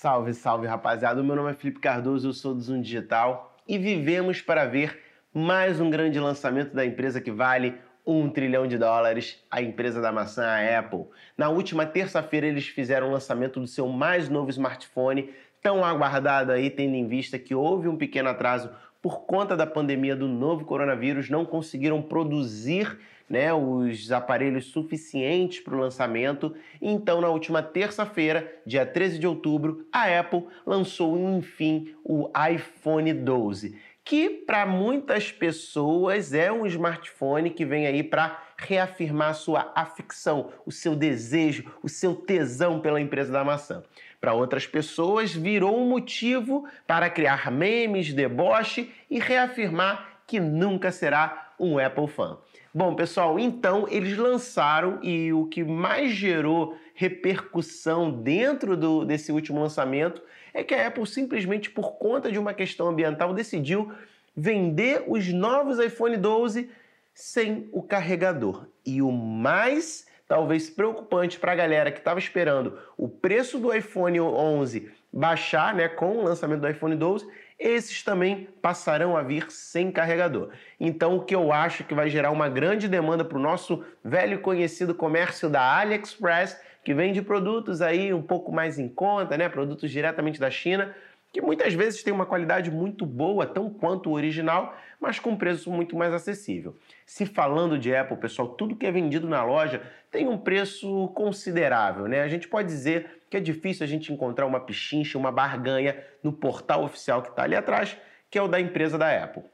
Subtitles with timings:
[0.00, 1.20] Salve, salve rapaziada.
[1.20, 4.96] O meu nome é Felipe Cardoso, eu sou do Zoom Digital e vivemos para ver
[5.34, 7.74] mais um grande lançamento da empresa que vale
[8.06, 11.06] um trilhão de dólares, a empresa da maçã, a Apple.
[11.36, 15.30] Na última terça-feira eles fizeram o lançamento do seu mais novo smartphone,
[15.60, 18.70] tão aguardado aí, tendo em vista que houve um pequeno atraso
[19.00, 25.76] por conta da pandemia do novo coronavírus, não conseguiram produzir né, os aparelhos suficientes para
[25.76, 26.54] o lançamento.
[26.80, 33.76] Então, na última terça-feira, dia 13 de outubro, a Apple lançou, enfim, o iPhone 12,
[34.08, 40.72] que para muitas pessoas é um smartphone que vem aí para reafirmar sua aficção, o
[40.72, 43.82] seu desejo, o seu tesão pela empresa da maçã.
[44.18, 51.54] Para outras pessoas, virou um motivo para criar memes, deboche e reafirmar que nunca será
[51.58, 52.36] um Apple fan.
[52.72, 59.58] Bom, pessoal, então eles lançaram e o que mais gerou repercussão dentro do, desse último
[59.58, 63.90] lançamento é que a Apple simplesmente por conta de uma questão ambiental decidiu
[64.36, 66.70] vender os novos iPhone 12
[67.14, 68.66] sem o carregador.
[68.84, 74.20] E o mais talvez preocupante para a galera que estava esperando o preço do iPhone
[74.20, 77.26] 11 baixar, né, com o lançamento do iPhone 12,
[77.58, 80.50] esses também passarão a vir sem carregador.
[80.78, 84.40] Então, o que eu acho que vai gerar uma grande demanda para o nosso velho
[84.40, 89.90] conhecido comércio da AliExpress, que vende produtos aí um pouco mais em conta, né, produtos
[89.90, 90.94] diretamente da China,
[91.38, 95.70] que muitas vezes tem uma qualidade muito boa, tão quanto o original, mas com preço
[95.70, 96.74] muito mais acessível.
[97.06, 102.08] Se falando de Apple, pessoal, tudo que é vendido na loja tem um preço considerável,
[102.08, 102.22] né?
[102.22, 106.32] A gente pode dizer que é difícil a gente encontrar uma pichincha, uma barganha no
[106.32, 107.96] portal oficial que está ali atrás,
[108.28, 109.44] que é o da empresa da Apple.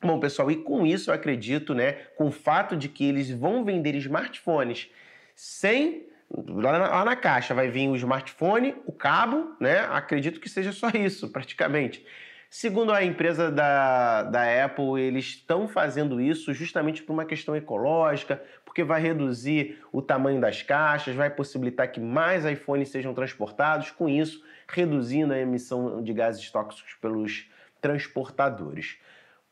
[0.00, 3.64] Bom, pessoal, e com isso eu acredito, né, com o fato de que eles vão
[3.64, 4.88] vender smartphones
[5.34, 9.80] sem Lá na, lá na, caixa vai vir o smartphone, o cabo, né?
[9.90, 12.04] Acredito que seja só isso, praticamente.
[12.48, 18.42] Segundo a empresa da, da Apple, eles estão fazendo isso justamente por uma questão ecológica,
[18.64, 24.08] porque vai reduzir o tamanho das caixas, vai possibilitar que mais iPhones sejam transportados, com
[24.08, 27.48] isso reduzindo a emissão de gases tóxicos pelos
[27.80, 28.98] transportadores.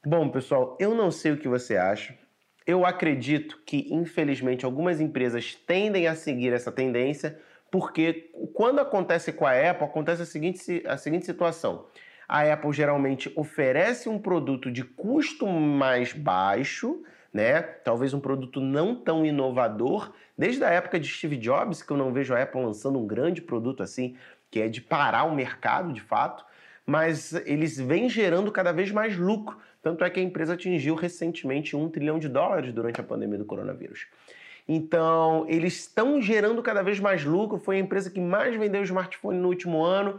[0.04, 2.16] Bom, pessoal, eu não sei o que você acha.
[2.68, 7.40] Eu acredito que, infelizmente, algumas empresas tendem a seguir essa tendência,
[7.70, 11.86] porque quando acontece com a Apple, acontece a seguinte, a seguinte situação.
[12.28, 17.02] A Apple geralmente oferece um produto de custo mais baixo,
[17.32, 17.62] né?
[17.62, 20.12] Talvez um produto não tão inovador.
[20.36, 23.40] Desde a época de Steve Jobs, que eu não vejo a Apple lançando um grande
[23.40, 24.14] produto assim,
[24.50, 26.44] que é de parar o mercado de fato
[26.88, 29.58] mas eles vêm gerando cada vez mais lucro.
[29.82, 33.44] Tanto é que a empresa atingiu recentemente um trilhão de dólares durante a pandemia do
[33.44, 34.06] coronavírus.
[34.66, 37.58] Então, eles estão gerando cada vez mais lucro.
[37.58, 40.18] Foi a empresa que mais vendeu smartphone no último ano.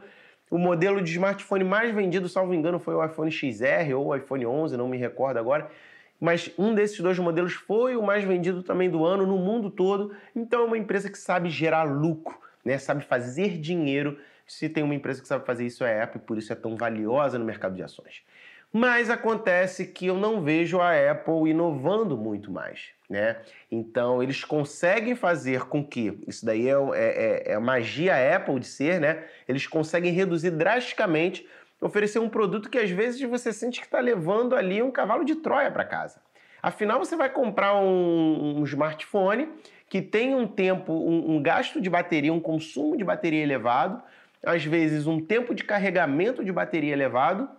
[0.51, 4.45] O modelo de smartphone mais vendido, salvo engano, foi o iPhone XR ou o iPhone
[4.45, 5.71] 11, não me recordo agora.
[6.19, 10.13] Mas um desses dois modelos foi o mais vendido também do ano no mundo todo.
[10.35, 12.77] Então, é uma empresa que sabe gerar lucro, né?
[12.77, 14.19] sabe fazer dinheiro
[14.51, 16.75] se tem uma empresa que sabe fazer isso é a Apple, por isso é tão
[16.75, 18.23] valiosa no mercado de ações.
[18.71, 23.37] Mas acontece que eu não vejo a Apple inovando muito mais, né?
[23.71, 28.67] Então eles conseguem fazer com que isso daí é, é, é a magia Apple de
[28.67, 29.23] ser, né?
[29.47, 31.47] Eles conseguem reduzir drasticamente,
[31.81, 35.35] oferecer um produto que às vezes você sente que está levando ali um cavalo de
[35.35, 36.21] Troia para casa.
[36.61, 39.49] Afinal, você vai comprar um, um, smartphone
[39.87, 44.03] que tem um tempo, um, um gasto de bateria, um consumo de bateria elevado,
[44.45, 47.49] às vezes um tempo de carregamento de bateria elevado,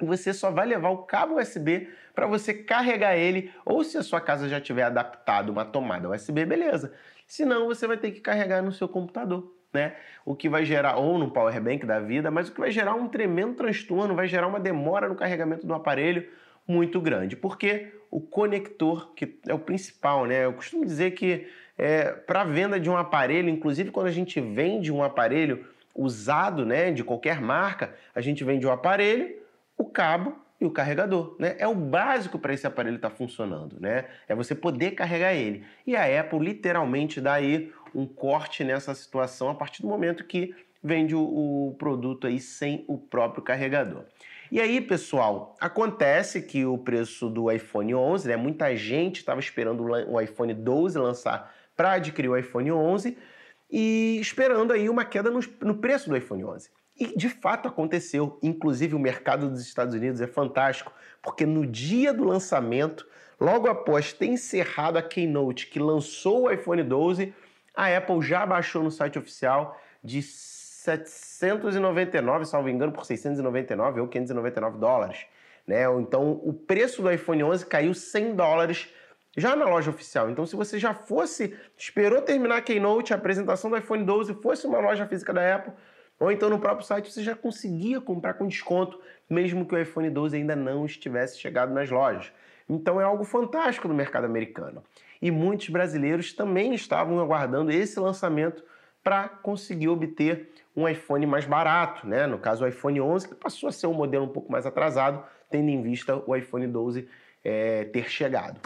[0.00, 4.02] e você só vai levar o cabo USB para você carregar ele, ou se a
[4.02, 6.92] sua casa já tiver adaptado uma tomada USB, beleza.
[7.26, 9.94] Senão você vai ter que carregar no seu computador, né?
[10.24, 12.94] O que vai gerar ou no power bank da vida, mas o que vai gerar
[12.94, 16.26] um tremendo transtorno, vai gerar uma demora no carregamento do aparelho
[16.66, 20.44] muito grande, porque o conector que é o principal, né?
[20.44, 21.46] Eu costumo dizer que
[21.78, 26.90] é, para venda de um aparelho, inclusive quando a gente vende um aparelho usado, né,
[26.90, 29.36] de qualquer marca, a gente vende o aparelho,
[29.76, 31.56] o cabo e o carregador, né?
[31.58, 34.04] É o básico para esse aparelho estar tá funcionando, né?
[34.28, 35.64] É você poder carregar ele.
[35.86, 40.54] E a Apple literalmente dá aí um corte nessa situação a partir do momento que
[40.82, 44.04] vende o, o produto aí sem o próprio carregador.
[44.52, 48.36] E aí, pessoal, acontece que o preço do iPhone 11, né?
[48.36, 53.16] Muita gente estava esperando o iPhone 12 lançar para adquirir o iPhone 11
[53.70, 56.70] e esperando aí uma queda no, no preço do iPhone 11.
[56.98, 58.38] E de fato aconteceu.
[58.42, 63.06] Inclusive, o mercado dos Estados Unidos é fantástico, porque no dia do lançamento,
[63.40, 67.32] logo após ter encerrado a Keynote que lançou o iPhone 12,
[67.74, 74.78] a Apple já baixou no site oficial de 799, salvo engano, por 699 ou 599
[74.78, 75.26] dólares.
[75.66, 75.84] Né?
[75.98, 78.88] Então, o preço do iPhone 11 caiu 100 dólares
[79.36, 80.30] já na loja oficial.
[80.30, 84.66] Então, se você já fosse, esperou terminar a Keynote, a apresentação do iPhone 12, fosse
[84.66, 85.72] uma loja física da Apple,
[86.18, 90.10] ou então no próprio site, você já conseguia comprar com desconto, mesmo que o iPhone
[90.10, 92.32] 12 ainda não estivesse chegado nas lojas.
[92.68, 94.84] Então, é algo fantástico no mercado americano.
[95.20, 98.62] E muitos brasileiros também estavam aguardando esse lançamento
[99.02, 102.26] para conseguir obter um iPhone mais barato, né?
[102.26, 105.24] No caso, o iPhone 11, que passou a ser um modelo um pouco mais atrasado,
[105.50, 107.08] tendo em vista o iPhone 12
[107.42, 108.60] é, ter chegado.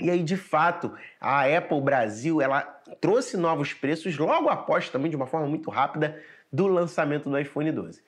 [0.00, 2.62] E aí, de fato, a Apple Brasil ela
[3.00, 6.20] trouxe novos preços logo após, também de uma forma muito rápida,
[6.52, 8.02] do lançamento do iPhone 12.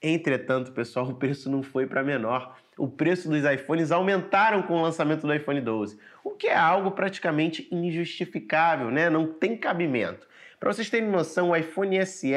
[0.00, 2.56] Entretanto, pessoal, o preço não foi para menor.
[2.76, 6.92] O preço dos iPhones aumentaram com o lançamento do iPhone 12, o que é algo
[6.92, 9.10] praticamente injustificável, né?
[9.10, 10.28] Não tem cabimento.
[10.60, 12.32] Para vocês terem noção, o iPhone SE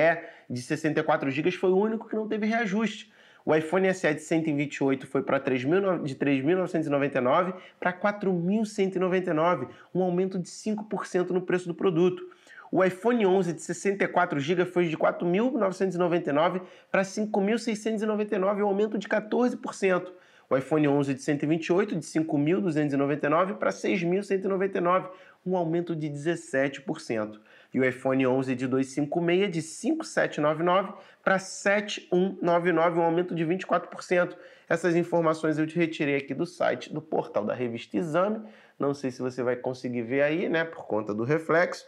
[0.50, 3.11] de 64 GB foi o único que não teve reajuste.
[3.44, 10.48] O iPhone SE de 128 foi para 3, de 3.999 para 4.199, um aumento de
[10.48, 12.24] 5% no preço do produto.
[12.72, 16.62] O iPhone 11 de 64 GB foi de 4.999
[16.92, 20.12] para 5.699, um aumento de 14%.
[20.50, 25.10] O iPhone 11 de 128 de 5.299 para 6.199,
[25.46, 27.40] um aumento de 17%
[27.74, 34.36] e o iPhone 11 de 256 de 5799 para 7199, um aumento de 24%.
[34.68, 38.42] Essas informações eu te retirei aqui do site do portal da revista Exame.
[38.80, 41.86] Não sei se você vai conseguir ver aí, né, por conta do reflexo,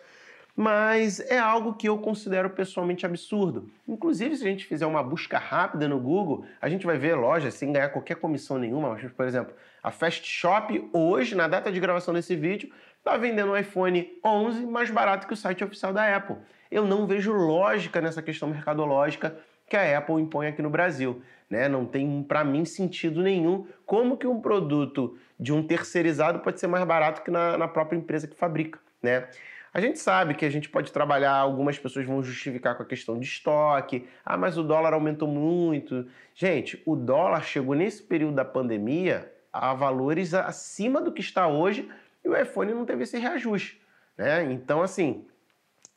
[0.56, 3.70] mas é algo que eu considero pessoalmente absurdo.
[3.88, 7.56] Inclusive, se a gente fizer uma busca rápida no Google, a gente vai ver lojas
[7.56, 8.96] sem ganhar qualquer comissão nenhuma.
[9.16, 12.70] Por exemplo, a Fast Shop, hoje, na data de gravação desse vídeo,
[13.04, 16.38] está vendendo um iPhone 11 mais barato que o site oficial da Apple.
[16.72, 19.36] Eu não vejo lógica nessa questão mercadológica
[19.68, 21.22] que a Apple impõe aqui no Brasil.
[21.50, 21.68] Né?
[21.68, 26.68] Não tem, para mim, sentido nenhum como que um produto de um terceirizado pode ser
[26.68, 28.80] mais barato que na, na própria empresa que fabrica.
[29.02, 29.28] Né?
[29.74, 33.20] A gente sabe que a gente pode trabalhar, algumas pessoas vão justificar com a questão
[33.20, 36.08] de estoque, ah, mas o dólar aumentou muito.
[36.34, 41.90] Gente, o dólar chegou nesse período da pandemia a valores acima do que está hoje
[42.24, 43.82] e o iPhone não teve esse reajuste.
[44.18, 44.44] Né?
[44.52, 45.26] Então, assim,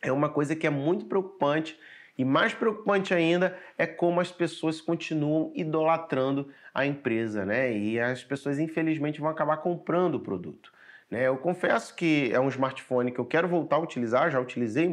[0.02, 1.78] é uma coisa que é muito preocupante.
[2.19, 7.76] E mais preocupante ainda é como as pessoas continuam idolatrando a empresa, né?
[7.76, 10.73] E as pessoas, infelizmente, vão acabar comprando o produto.
[11.11, 11.28] Né?
[11.28, 14.88] Eu confesso que é um smartphone que eu quero voltar a utilizar, já utilizei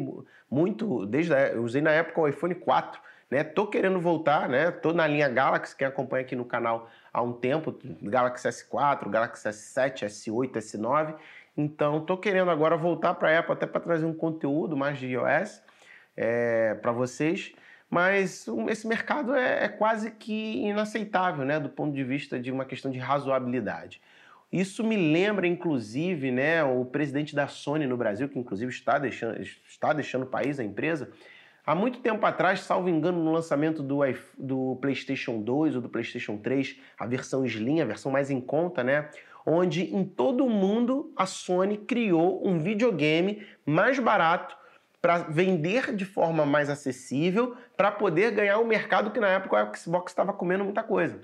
[0.51, 3.01] muito, desde a, usei na época o iPhone 4,
[3.31, 3.43] né?
[3.43, 4.69] Tô querendo voltar, né?
[4.69, 9.47] Tô na linha Galaxy, quem acompanha aqui no canal há um tempo, Galaxy S4, Galaxy
[9.47, 11.15] S7, S8, S9.
[11.55, 15.07] Então, estou querendo agora voltar para a Apple até para trazer um conteúdo mais de
[15.07, 15.61] iOS
[16.17, 17.53] é, para vocês.
[17.89, 22.65] Mas esse mercado é, é, quase que inaceitável, né, do ponto de vista de uma
[22.65, 24.01] questão de razoabilidade.
[24.51, 29.39] Isso me lembra, inclusive, né, o presidente da Sony no Brasil, que inclusive está deixando,
[29.39, 31.11] está deixando o país, a empresa,
[31.65, 33.99] Há muito tempo atrás, salvo engano, no lançamento do,
[34.37, 38.83] do PlayStation 2 ou do PlayStation 3, a versão Slim, a versão mais em conta,
[38.83, 39.09] né?
[39.45, 44.57] Onde em todo o mundo a Sony criou um videogame mais barato
[45.01, 49.77] para vender de forma mais acessível, para poder ganhar o mercado que na época o
[49.77, 51.21] Xbox estava comendo muita coisa.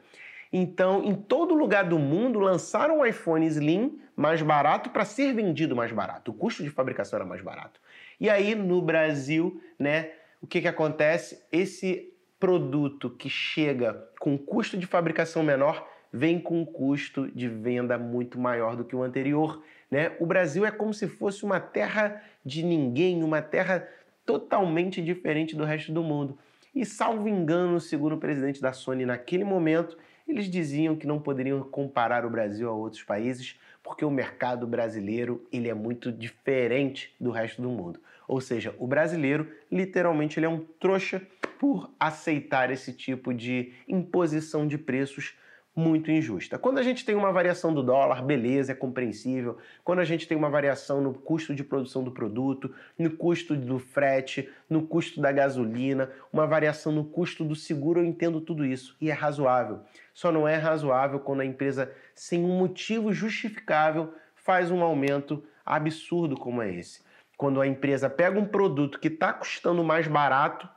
[0.51, 5.75] Então, em todo lugar do mundo, lançaram um iPhone Slim mais barato para ser vendido
[5.75, 6.31] mais barato.
[6.31, 7.79] O custo de fabricação era mais barato.
[8.19, 10.11] E aí, no Brasil, né,
[10.41, 11.43] o que, que acontece?
[11.51, 17.97] Esse produto que chega com custo de fabricação menor vem com um custo de venda
[17.97, 19.61] muito maior do que o anterior.
[19.91, 20.15] Né?
[20.19, 23.87] O Brasil é como se fosse uma terra de ninguém, uma terra
[24.25, 26.37] totalmente diferente do resto do mundo.
[26.73, 31.61] E salvo engano, segundo o presidente da Sony naquele momento, eles diziam que não poderiam
[31.63, 37.31] comparar o Brasil a outros países porque o mercado brasileiro ele é muito diferente do
[37.31, 37.99] resto do mundo.
[38.29, 41.19] Ou seja, o brasileiro literalmente ele é um trouxa
[41.59, 45.35] por aceitar esse tipo de imposição de preços
[45.75, 46.59] muito injusta.
[46.59, 49.57] Quando a gente tem uma variação do dólar, beleza, é compreensível.
[49.83, 53.79] Quando a gente tem uma variação no custo de produção do produto, no custo do
[53.79, 58.95] frete, no custo da gasolina, uma variação no custo do seguro, eu entendo tudo isso
[59.01, 59.79] e é razoável.
[60.13, 66.37] Só não é razoável quando a empresa, sem um motivo justificável, faz um aumento absurdo
[66.37, 67.08] como é esse
[67.39, 70.67] quando a empresa pega um produto que está custando mais barato,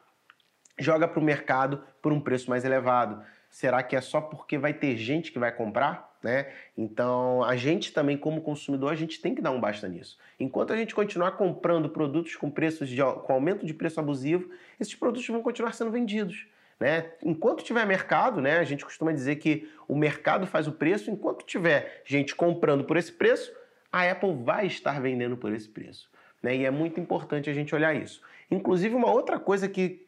[0.78, 3.20] joga para o mercado por um preço mais elevado.
[3.50, 6.16] Será que é só porque vai ter gente que vai comprar?
[6.22, 6.52] Né?
[6.78, 10.16] Então, a gente também, como consumidor, a gente tem que dar um basta nisso.
[10.38, 14.94] Enquanto a gente continuar comprando produtos com preços de, com aumento de preço abusivo, esses
[14.94, 16.46] produtos vão continuar sendo vendidos.
[16.78, 17.10] Né?
[17.24, 21.44] Enquanto tiver mercado, né, a gente costuma dizer que o mercado faz o preço, enquanto
[21.44, 23.52] tiver gente comprando por esse preço,
[23.90, 26.11] a Apple vai estar vendendo por esse preço.
[26.42, 26.56] Né?
[26.56, 28.20] E é muito importante a gente olhar isso.
[28.50, 30.06] Inclusive, uma outra coisa que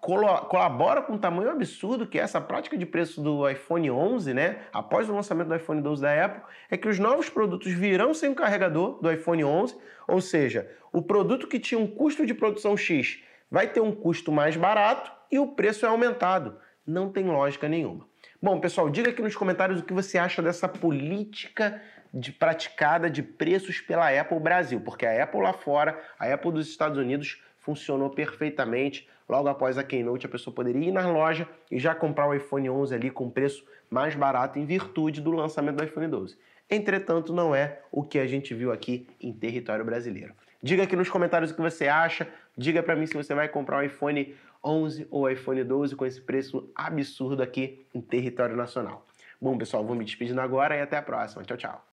[0.00, 4.58] colabora com o tamanho absurdo que é essa prática de preço do iPhone 11, né?
[4.72, 8.30] Após o lançamento do iPhone 12 da Apple, é que os novos produtos virão sem
[8.30, 9.76] o carregador do iPhone 11,
[10.06, 14.30] ou seja, o produto que tinha um custo de produção X vai ter um custo
[14.30, 16.56] mais barato e o preço é aumentado.
[16.86, 18.06] Não tem lógica nenhuma.
[18.40, 21.82] Bom, pessoal, diga aqui nos comentários o que você acha dessa política
[22.16, 26.66] de praticada de preços pela Apple Brasil, porque a Apple lá fora, a Apple dos
[26.66, 29.06] Estados Unidos funcionou perfeitamente.
[29.28, 32.70] Logo após a Keynote, a pessoa poderia ir na loja e já comprar o iPhone
[32.70, 36.38] 11 ali com preço mais barato em virtude do lançamento do iPhone 12.
[36.70, 40.32] Entretanto, não é o que a gente viu aqui em território brasileiro.
[40.62, 42.26] Diga aqui nos comentários o que você acha.
[42.56, 46.20] Diga para mim se você vai comprar um iPhone 11 ou iPhone 12 com esse
[46.20, 49.06] preço absurdo aqui em território nacional.
[49.40, 51.44] Bom, pessoal, vou me despedindo agora e até a próxima.
[51.44, 51.84] Tchau, tchau.